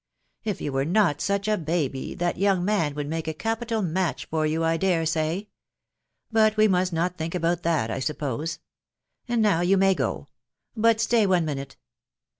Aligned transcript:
If 0.43 0.61
you 0.61 0.71
were 0.71 0.83
not 0.83 1.21
such 1.21 1.47
a 1.47 1.59
baby, 1.59 2.15
that 2.15 2.35
young 2.39 2.65
man 2.65 2.95
would 2.95 3.05
make 3.05 3.27
a 3.27 3.35
capital 3.35 3.83
match 3.83 4.25
for 4.25 4.47
you, 4.47 4.63
I 4.63 4.75
dare 4.75 5.05
say. 5.05 5.49
But 6.31 6.57
we 6.57 6.67
must 6.67 6.91
not 6.91 7.17
think 7.19 7.35
about 7.35 7.61
that, 7.61 7.91
I 7.91 7.99
suppose.•.. 7.99 8.55
And, 9.27 9.43
now 9.43 9.61
you 9.61 9.77
may 9.77 9.93
go;.... 9.93 10.25
but 10.75 10.99
stay 10.99 11.27
one 11.27 11.45
minute. 11.45 11.77